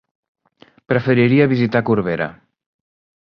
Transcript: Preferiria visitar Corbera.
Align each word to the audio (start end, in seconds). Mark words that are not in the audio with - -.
Preferiria 0.91 1.47
visitar 1.53 1.81
Corbera. 1.91 2.31